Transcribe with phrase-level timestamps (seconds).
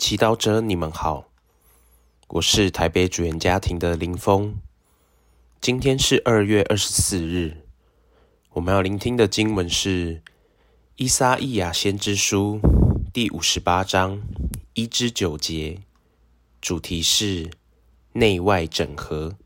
[0.00, 1.26] 祈祷者，你们好，
[2.28, 4.56] 我是台北主言家庭的林峰。
[5.60, 7.58] 今天是二月二十四日，
[8.54, 10.16] 我们要聆听的经文是
[10.96, 12.58] 《伊撒意亚先知书》
[13.12, 14.22] 第五十八章
[14.72, 15.82] 一至九节，
[16.62, 17.50] 主题是
[18.14, 19.36] 内外整合。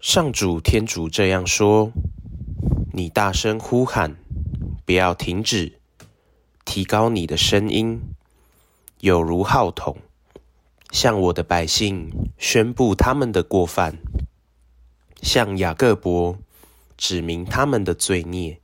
[0.00, 1.92] 上主天主这样说：
[2.94, 4.16] 你大声呼喊，
[4.86, 5.81] 不要停止。
[6.74, 8.00] 提高你的声音，
[9.00, 9.94] 有如号筒，
[10.90, 13.98] 向我的百姓宣布他们的过犯，
[15.20, 16.38] 向雅各伯
[16.96, 18.58] 指明他们的罪孽。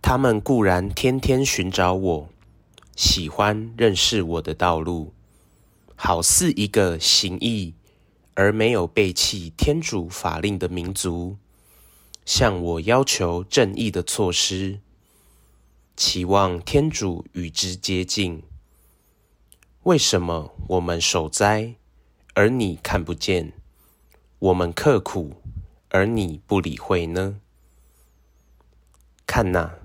[0.00, 2.28] 他们固然天天寻找我，
[2.94, 5.12] 喜欢认识我的道路，
[5.96, 7.74] 好似一个行义
[8.34, 11.36] 而没有背弃天主法令的民族，
[12.24, 14.78] 向我要求正义的措施。
[15.98, 18.44] 期望天主与之接近。
[19.82, 21.74] 为什么我们守斋，
[22.34, 23.52] 而你看不见？
[24.38, 25.42] 我们刻苦，
[25.88, 27.40] 而你不理会呢？
[29.26, 29.80] 看哪，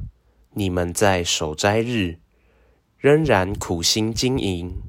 [0.52, 2.20] 你们在守斋日，
[3.00, 4.83] 仍然苦心经营，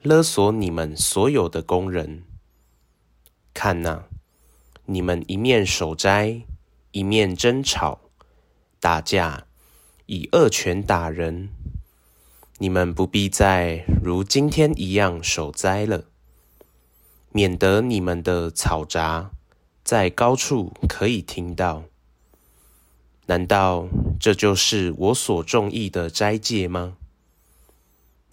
[0.00, 2.22] 勒索你们所有的工人。
[3.52, 4.08] 看哪，
[4.86, 6.46] 你们一面守斋，
[6.92, 8.00] 一面争吵、
[8.80, 9.46] 打架。
[10.06, 11.48] 以恶拳打人，
[12.58, 16.04] 你们不必再如今天一样守斋了，
[17.30, 19.30] 免得你们的吵杂
[19.82, 21.84] 在高处可以听到。
[23.26, 23.88] 难道
[24.20, 26.96] 这就是我所中意的斋戒吗？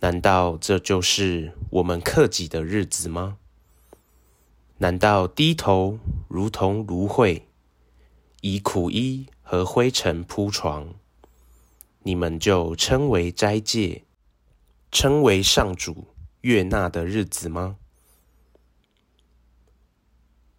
[0.01, 3.37] 难道这就是我们克己的日子吗？
[4.79, 7.43] 难道低头如同芦荟，
[8.41, 10.93] 以苦衣和灰尘铺床？
[12.09, 14.03] 你们就称为斋戒，
[14.91, 16.07] 称为上主
[16.41, 17.77] 悦纳的日子吗？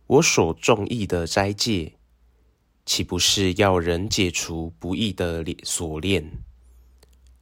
[0.06, 1.94] 我所中意的斋戒，
[2.86, 6.30] 岂不是要人解除不义的锁链，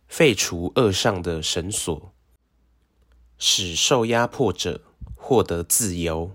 [0.07, 2.15] 废除恶上的绳索，
[3.37, 4.81] 使受压迫者
[5.15, 6.31] 获得自由，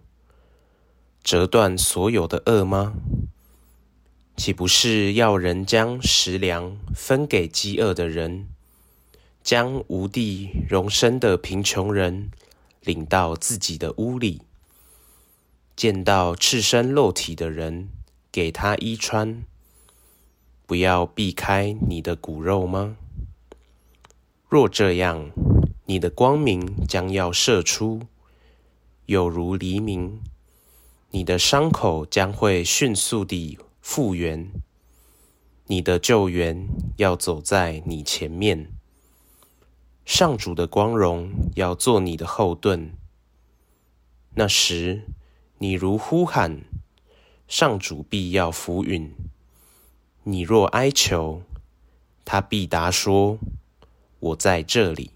[1.24, 2.94] 折断所有的恶吗？
[4.36, 8.48] 岂不是要人将食粮分给饥饿的人，
[9.44, 12.32] 将无地容身的贫穷人
[12.82, 14.42] 领到自己的屋里，
[15.76, 17.90] 见到赤身露体的人
[18.32, 19.44] 给他衣穿，
[20.66, 22.98] 不要避开你的骨肉吗？
[24.50, 25.30] 若这样，
[25.86, 28.02] 你的光明将要射出，
[29.06, 30.22] 有如黎明，
[31.12, 34.50] 你的伤口将会迅速地复原，
[35.68, 38.72] 你的救援要走在你前面，
[40.06, 42.94] 上主的光荣要做你的后盾。
[44.36, 45.04] 那时，
[45.58, 46.62] 你如呼喊，
[47.50, 49.10] 上主必要俯允；
[50.24, 51.44] 你若哀求，
[52.24, 53.38] 他必答说
[54.20, 55.12] ：“我在这里。”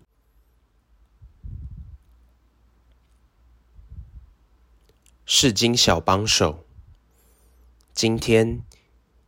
[5.25, 6.66] 释经小帮手。
[7.97, 8.62] 今天，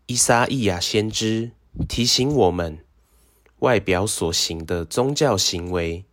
[0.05, 1.53] 依撒意亚先知
[1.87, 2.85] 提醒我们，
[3.61, 6.05] 外表所行的宗教行为，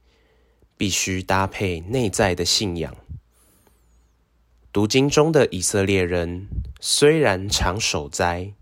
[0.75, 2.97] 必须搭配内在的信仰。
[4.73, 6.49] 读经中的以色列人
[6.81, 8.55] 虽然常守斋，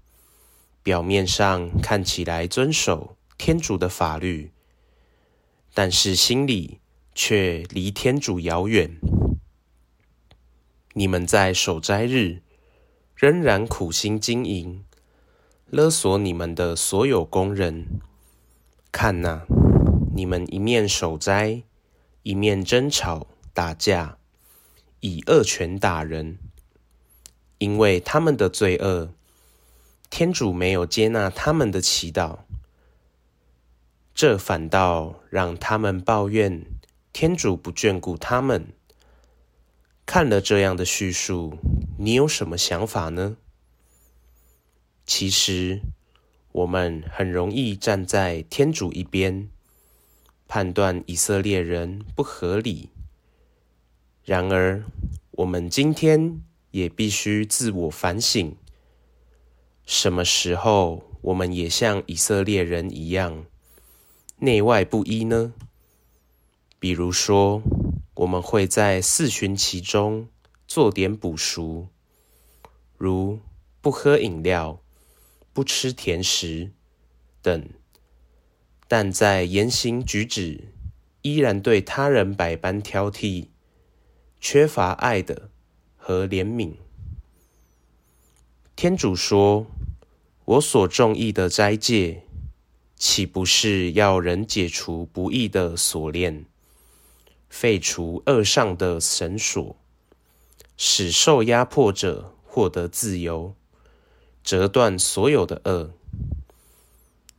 [0.83, 4.51] 表面上看起来遵守天主的法律，
[5.73, 6.81] 但是心里
[7.15, 8.99] 却离天主遥远。
[10.95, 12.43] 你们在守斋日，
[13.15, 14.85] 仍然苦心经营，
[15.71, 18.01] 勒索你们的所有工人。
[18.91, 19.43] 看呐，
[20.15, 21.63] 你们一面守斋，
[22.25, 24.19] 一面争吵打架，
[25.01, 26.39] 以恶拳打人。
[27.59, 29.15] 因为他们的罪恶，
[30.11, 32.41] 天主没有接纳他们的祈祷，
[34.13, 36.65] 这反倒让他们抱怨
[37.13, 38.67] 天主不眷顾他们。
[40.05, 41.57] 看了这样的叙述，
[41.97, 43.37] 你有什么想法呢？
[45.07, 45.81] 其实，
[46.51, 49.49] 我们很容易站在天主一边，
[50.49, 52.89] 判断以色列人不合理。
[54.25, 54.85] 然而，
[55.31, 56.43] 我们今天
[56.73, 58.57] 也必须自我反省：
[59.87, 63.45] 什么时候我们也像以色列人一样，
[64.39, 65.55] 内外不一呢？
[66.81, 67.63] 比如说，
[68.15, 70.29] 我们会在四旬期中
[70.67, 71.89] 做点补赎，
[72.97, 73.39] 如
[73.81, 74.81] 不喝饮料、
[75.53, 76.73] 不吃甜食
[77.43, 77.69] 等，
[78.89, 80.73] 但在言行举止
[81.23, 83.49] 依然对他人百般挑剔，
[84.41, 85.51] 缺乏爱的
[85.97, 86.75] 和怜悯。
[88.77, 89.67] 天主说
[90.45, 92.25] ：“我所中意的斋戒，
[92.97, 96.45] 岂不是要人解除不义的锁链，
[97.49, 99.77] 废除恶上的绳索，
[100.77, 103.55] 使受压迫者获得自由，
[104.43, 105.91] 折断所有的恶。”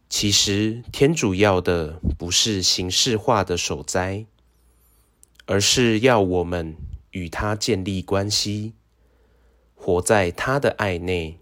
[0.07, 4.25] 其实，天主要的不是形式化的守灾，
[5.45, 6.77] 而是要我们
[7.11, 8.73] 与他建立关系，
[9.73, 11.39] 活在他的爱内，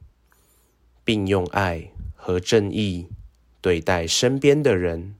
[1.04, 3.10] 并用爱和正义
[3.62, 5.16] 对待身边的人。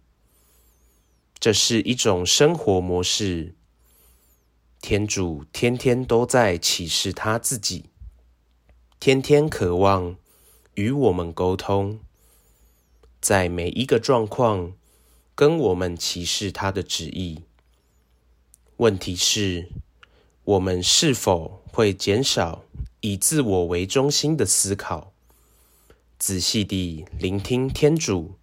[1.38, 3.54] 这是一种生活模式。
[4.84, 7.86] 天主天天都在启示他自己，
[9.00, 10.18] 天天渴望
[10.74, 12.02] 与我们沟通。
[13.22, 14.74] 在每一个状况，
[15.36, 17.44] 跟我们启示他的旨意。
[18.76, 19.70] 问题是，
[20.44, 22.66] 我们是否会减少
[23.00, 25.14] 以自我为中心的思考，
[26.20, 28.36] 仔细地聆听天主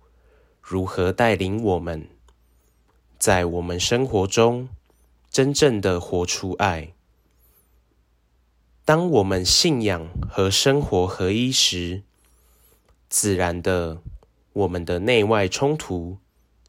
[0.63, 2.09] 如何带领我们，
[3.19, 4.71] 在我们生活中
[5.31, 6.93] 真正的活出爱？
[8.85, 12.03] 当我们信仰和生活合一时，
[13.09, 14.03] 自然的。
[14.53, 16.19] 我们的内外冲突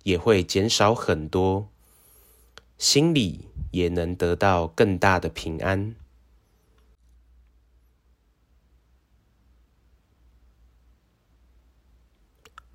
[0.04, 1.68] 也会减少很多，
[2.78, 5.96] 心里也能得到更大的平安。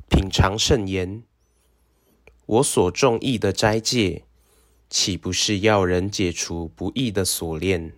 [0.08, 1.22] 品尝圣言，
[2.46, 4.24] 我所中意的斋戒，
[4.88, 7.92] 岂不是要人解除不义的锁链，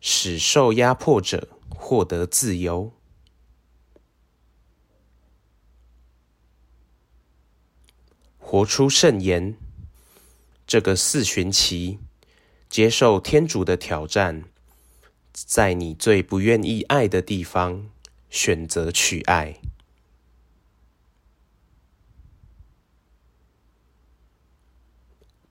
[0.00, 2.92] 使受压迫者获得自由？
[8.38, 9.56] 活出圣言。
[10.66, 11.98] 这个四旬期，
[12.68, 14.44] 接受天主的挑战，
[15.32, 17.90] 在你最不愿意爱的地方，
[18.30, 19.60] 选择去爱。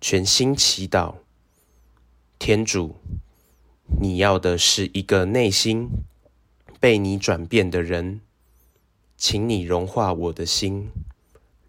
[0.02, 1.16] 全心祈祷，
[2.38, 2.96] 天主，
[4.02, 5.88] 你要的是一个内心
[6.80, 8.20] 被你转变的人，
[9.16, 10.90] 请你融化我的心。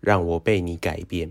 [0.01, 1.31] 让我被你改变。